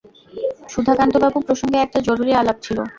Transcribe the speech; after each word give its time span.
সুধাকান্তবাবু 0.69 1.37
প্রসঙ্গে 1.47 1.77
একটা 1.81 1.99
জরুরি 2.07 2.31
আলাপ 2.41 2.57
ছিল। 2.65 2.77